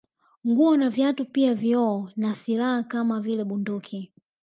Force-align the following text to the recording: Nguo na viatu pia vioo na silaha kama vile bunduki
Nguo 0.47 0.77
na 0.77 0.89
viatu 0.89 1.25
pia 1.25 1.53
vioo 1.55 2.09
na 2.15 2.35
silaha 2.35 2.83
kama 2.83 3.21
vile 3.21 3.43
bunduki 3.43 4.13